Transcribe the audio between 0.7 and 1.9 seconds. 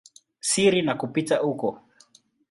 na kupita huko.